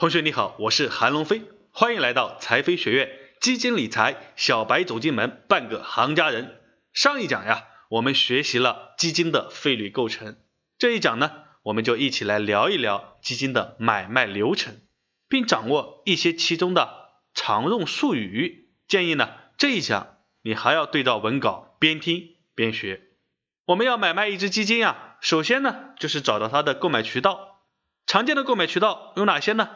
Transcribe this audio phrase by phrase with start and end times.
[0.00, 1.42] 同学你好，我是韩龙飞，
[1.72, 6.58] 欢迎来到财飞学院基金理财小白走进门，半个行家人。
[6.94, 10.38] 上一讲呀，我们学习了基金的费率构成，
[10.78, 11.30] 这一讲呢，
[11.64, 14.80] 我们就一起来聊一聊基金的买卖流程，
[15.28, 18.70] 并掌握一些其中的常用术语。
[18.88, 19.28] 建议呢，
[19.58, 23.02] 这一讲你还要对照文稿边听边学。
[23.66, 27.66] 我们要买卖一只基金呀，首先呢，就是找到它的购买渠道，
[28.06, 29.68] 常见的购买渠道有哪些呢？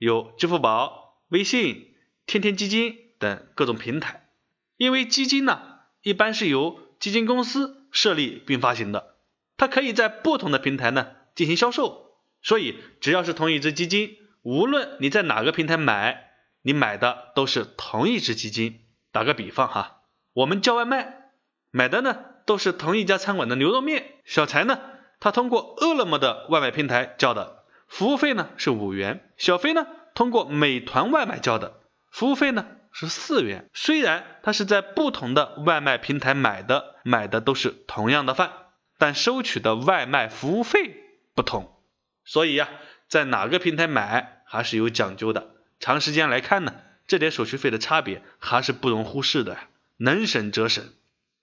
[0.00, 4.30] 有支付宝、微信、天天基金等各种平台，
[4.78, 5.60] 因为基金呢
[6.00, 9.16] 一般是由基金公司设立并发行的，
[9.58, 16.30] 它可以在不同的平台呢进行销售，所以只要是同一只基金，无论你在哪个平台买，
[16.62, 18.80] 你买的都是同一只基金。
[19.12, 20.00] 打个比方哈，
[20.32, 21.32] 我们叫外卖，
[21.70, 24.80] 买的呢都是同一家餐馆的牛肉面，小财呢
[25.18, 27.59] 他通过饿了么的外卖平台叫的。
[27.90, 33.68] 服务费呢是五元，小飞呢通过美团外卖交的，服务费呢是四元。
[33.74, 38.52] 虽然他是在不同的外卖平台买的，买的都是同样的饭，
[38.96, 41.02] 但收取的外卖服务费
[41.34, 41.76] 不同。
[42.24, 42.68] 所以呀，
[43.08, 45.50] 在哪个平台买还是有讲究的。
[45.80, 46.74] 长时间来看呢，
[47.08, 49.58] 这点手续费的差别还是不容忽视的，
[49.96, 50.84] 能省则省。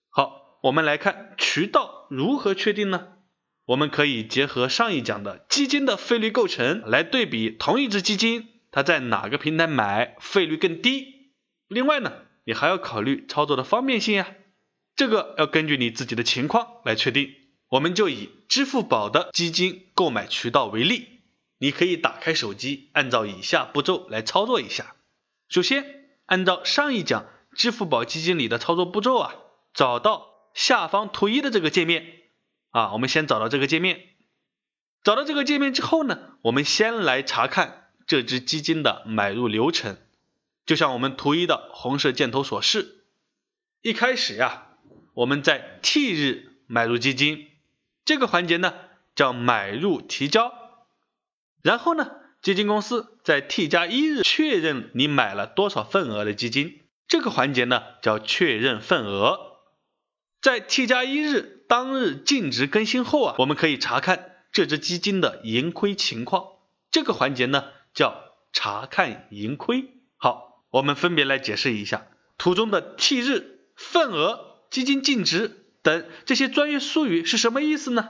[0.09, 3.16] 好，我们来看渠道如何确定呢？
[3.67, 11.33] 我们可以结合上一讲的基金的费率构成来对比同一只基金，它在哪个平台买费率更低。
[11.67, 12.13] 另外呢，
[12.45, 14.27] 你还要考虑操作的方便性呀，
[14.95, 17.33] 这个要根据你自己的情况来确定。
[17.67, 21.05] 我们就以支付宝的基金购买渠道为例，
[21.59, 24.95] 你可以打开手机，按照以下步骤来操作一下。
[25.49, 29.35] 首先，按照上一讲支付宝基金里的操作步骤啊，
[29.73, 32.16] 找到下方图一的这个界面。
[32.77, 34.03] 啊，我们先找到这个界面，
[35.03, 39.97] 找到这个界面之后呢，我们先来查看这只基金的买入流程。
[40.67, 43.03] 就像我们图一的红色箭头所示，
[43.81, 44.67] 一开始呀，
[45.15, 47.47] 我们在 T 日买入基金
[48.05, 48.75] 这个环节呢，
[49.15, 50.53] 叫买入提交。
[51.63, 52.11] 然后呢，
[52.43, 59.63] 基金公司在 T 加一日确认你买了多少份额的基金，这个环节呢，叫确认份额。
[60.43, 61.55] 在 T 加一日。
[61.67, 66.45] 当日净值更新后啊，我们可以查看这只基金的盈亏情况。
[66.91, 68.15] 这个环节呢叫
[68.53, 69.85] 查看盈亏。
[70.15, 72.07] 好，我们分别来解释一下
[72.37, 78.09] 图中的 T 日、份额、基金净值等这些专业术语是什么意思呢？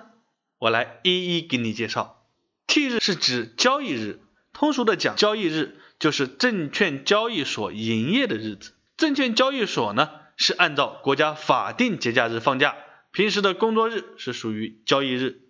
[0.59, 2.23] 我来一一给你介绍。
[2.67, 4.19] T 日是指交易日，
[4.53, 8.73] 通俗的讲，交易日就是证券交易所营业的日子。
[8.97, 12.75] 证券交易所呢是按照国家法定节假日放假。
[13.17, 15.41] 平时的工作日是属于交易日，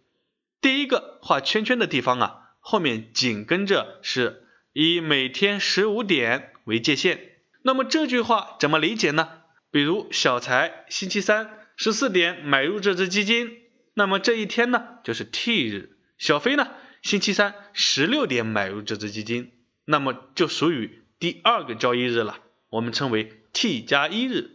[0.61, 7.19] 第一个画圈圈的地方啊，后面紧跟着是以每天十五点为界限。
[7.63, 9.41] 那么这句话怎么理解呢？
[9.69, 13.57] 比如小财星期三十四点买入这只基金，
[13.95, 15.97] 那么这一天呢就是 T 日。
[16.17, 16.69] 小飞呢
[17.01, 19.51] 星期三十六点买入这只基金，
[19.83, 22.39] 那么就属于第二个交易日了，
[22.69, 24.51] 我们称为 T 加一日，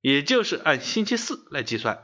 [0.00, 2.02] 也就是按星期四来计算。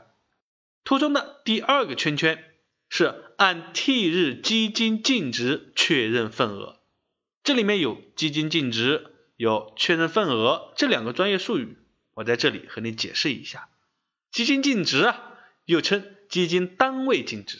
[0.83, 2.43] 图中的第二个圈圈
[2.89, 6.79] 是按 T 日基金净值确认份额，
[7.43, 9.07] 这里面有基金净值、
[9.37, 11.77] 有确认份额这两个专业术语，
[12.13, 13.69] 我在这里和你解释一下。
[14.31, 15.33] 基金净值啊，
[15.65, 17.59] 又称基金单位净值，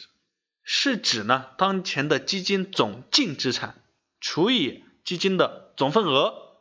[0.62, 3.82] 是指呢当前的基金总净资产
[4.20, 6.58] 除以基金的总份额，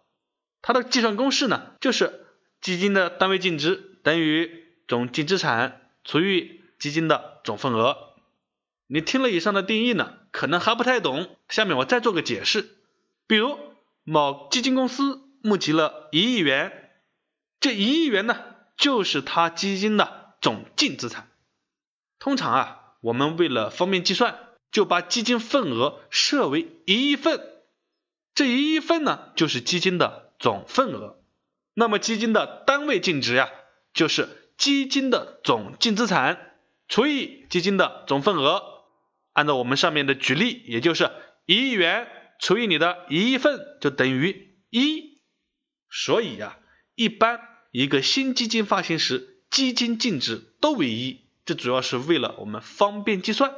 [0.62, 2.26] 它的计算公式呢就是
[2.62, 5.82] 基金的单位净值等于总净资产。
[6.04, 8.14] 除以基金的总份额，
[8.88, 11.38] 你听了以上的定义呢，可能还不太懂。
[11.48, 12.78] 下面我再做个解释。
[13.26, 13.58] 比如
[14.04, 16.92] 某基金公司募集了一亿元，
[17.60, 18.38] 这一亿元呢，
[18.76, 21.30] 就是它基金的总净资产。
[22.20, 24.38] 通常啊，我们为了方便计算，
[24.72, 27.40] 就把基金份额设为一亿份，
[28.36, 31.24] 这一亿份呢，就是基金的总份额。
[31.74, 33.50] 那么基金的单位净值呀，
[33.94, 34.43] 就是。
[34.64, 36.54] 基金的总净资产
[36.88, 38.64] 除以基金的总份额，
[39.34, 41.12] 按照我们上面的举例，也就是
[41.46, 42.08] 一亿元
[42.40, 45.20] 除以你的一亿份就等于一。
[45.90, 46.60] 所以呀，
[46.96, 53.54] 一般一个新基金发行时，基金净值都为一，这主要是为了我们方便计算。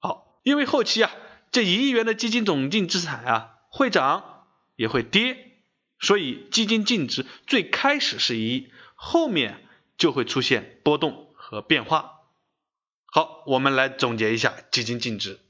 [0.00, 1.10] 好，因为后期啊，
[1.50, 4.44] 这一亿元的基金总净资产啊会涨
[4.76, 5.62] 也会跌，
[5.98, 9.62] 所以基金净值最开始是一，后面。
[9.96, 12.12] 就会出现波动和变化。
[13.06, 15.40] 好，我们来总结一下基金净值。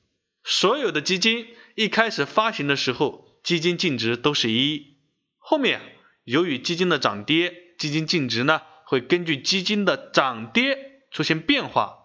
[0.45, 4.99] 所有的基金一开始发行的时候，基金净值都是一。
[5.39, 5.81] 后面
[6.23, 11.99] 由于基金的涨跌，基金净值呢会根据基金的涨跌出现变化。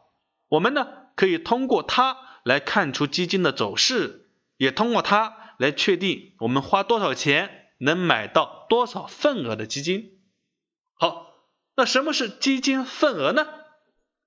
[0.47, 10.20] 我们呢可以通过它来看出基金的走势，也通过它来确定我们花多少钱能买到多少份额的基金。
[11.81, 13.47] 那什么是基金份额呢？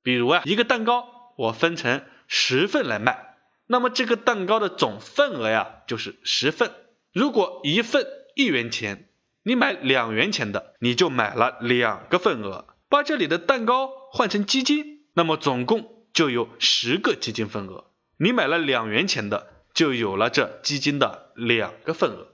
[0.03, 1.07] 比如啊，一个蛋糕
[1.37, 3.37] 我分成十份来卖，
[3.69, 6.73] 那么这个蛋糕的总份额呀就是十份。
[7.13, 9.09] 如果一份一元钱，
[9.45, 12.67] 你买两元钱的，你就买了两个份额。
[12.89, 17.85] 把这里的蛋糕换成基金，那么总共就有十个基金份额。
[18.17, 22.33] 你买了两元钱的，就有了这基金的两个份额。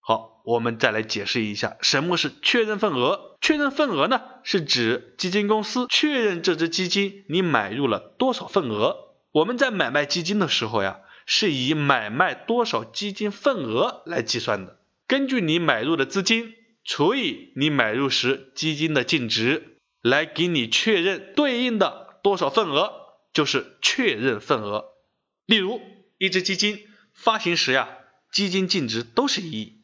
[0.00, 3.36] 好，我们再来解释一下什么是确认份额。
[3.42, 8.96] 确认份额呢，是指基金公司确认这只基金你买入了多少份额。
[9.30, 14.78] 我们在买卖基金的时候呀，是以买卖多少基金份额来计算的。
[15.06, 22.90] 根据你买入的资金除以你买入时基金的净值，来给你确认对应的多少份额，
[23.34, 24.86] 就是确认份额。
[25.44, 25.78] 例如，
[26.16, 27.90] 一只基金发行时呀，
[28.32, 29.77] 基金净值都是一亿。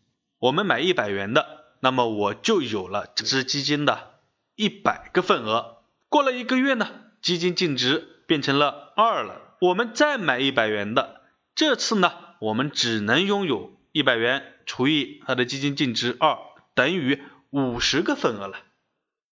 [0.44, 4.20] 我们买一百元的，那么我就有了这只基金的
[4.56, 5.84] 一百个份额。
[6.10, 6.86] 过了一个月呢，
[7.22, 11.22] 基金净值变成了二了，我们再买一百元的，
[11.54, 16.36] 这次呢，我们只能拥有一百元除以它的基金净值二，
[16.74, 18.58] 等于五十个份额了。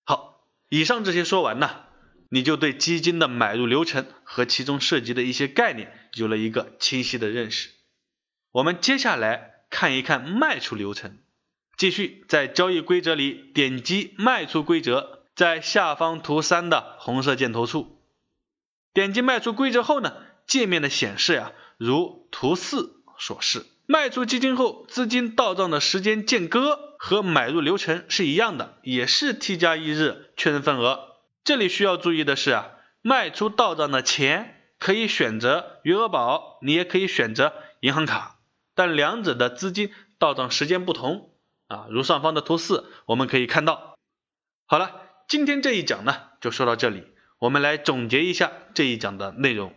[0.05, 1.83] 好，以上这些说完呢，
[2.31, 7.69] 你就对基金的买入流程和其中涉及的一些概念有了一个清晰的认识。
[8.51, 9.52] 我们接下来。
[9.73, 11.19] 看一看卖出流程，
[11.79, 17.99] 继续在交易规则里点击卖出规则，在下方图三的红色箭头处
[18.93, 20.13] 点击卖出规则后呢，
[20.47, 31.17] 界面的显示呀，如图四所示，卖出基金后资金到账的时间间隔和买入流程是一样的，也是 T 加一日确认份额。
[31.45, 32.69] 这里需要注意的是啊，
[33.01, 38.32] 卖出到账的钱可以选择余额宝，你也可以选择银行卡。
[38.75, 41.31] 但两者的资金到账时间不同
[41.67, 43.99] 啊，如上方的图四，我们可以看到。
[44.67, 47.05] 好了，今天这一讲呢就说到这里，
[47.39, 49.75] 我们来总结一下这一讲的内容。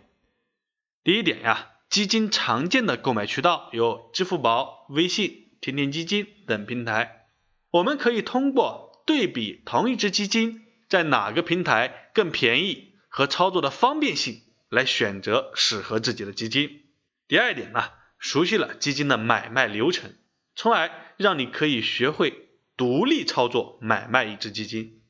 [1.03, 7.27] 第一点呀，基金常见的购买渠道有支付宝、微信、天天基金等平台，
[7.71, 16.85] 我们可以通过对比同一只基金在哪个平台更便宜和操作的方便性来选择适合自己的基金。
[17.27, 17.89] 第二点呢。
[18.17, 20.13] 熟悉了基金的买卖流程，
[20.55, 25.01] 从而让你可以学会独立操作买卖一只基金。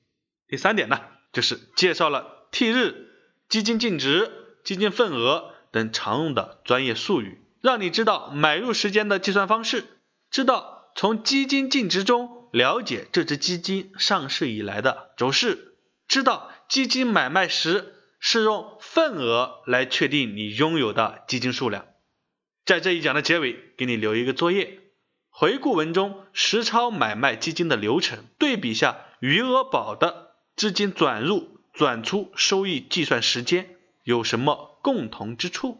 [0.48, 1.02] 第三点呢，
[1.34, 3.10] 就是介绍了 T 日、
[3.50, 4.32] 基金净值、
[4.64, 9.86] 基金份额等常用的专业术语，让你知道买入时间的计算方式，
[10.30, 21.86] 知道从基金净值中了解这只基金上市以来的走势，知道基金买卖时是用份额来确定你拥有的基金数量。
[22.66, 24.80] 在这一讲的结尾，给你留一个作业，
[25.30, 35.78] 回顾文中实操买卖基金的流程，对比下余额宝的资金转入、转出收益计算时间有什么共同之处。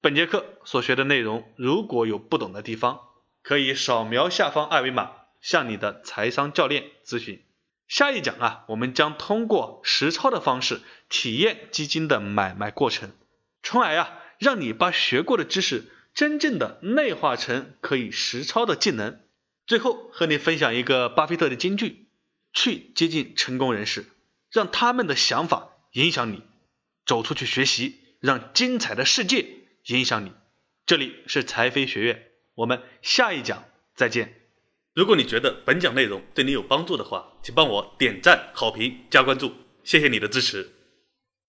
[0.00, 3.00] 本节课所学的内容，如果有不懂的地方，
[3.42, 5.10] 可以扫描下方二维码
[5.40, 7.42] 向你的财商教练咨询。
[7.88, 13.10] 下一讲啊，我们将通过实操的方式体验基金的买卖过程，
[13.64, 15.82] 从而呀，让你把学过的知识。
[16.14, 19.20] 真正的内化成可以实操的技能。
[19.66, 22.08] 最后和你分享一个巴菲特的金句：
[22.52, 24.04] 去接近成功人士，
[24.50, 26.40] 让他们的想法影响你；
[27.06, 29.46] 走出去学习，让精彩的世界
[29.86, 30.32] 影响你。
[30.84, 33.64] 这里是财飞学院，我们下一讲
[33.94, 34.34] 再见。
[34.94, 39.54] 如果你觉得本讲内容对你有帮助的话，请帮我点赞、好评、加关注，
[39.84, 40.70] 谢谢你的支持。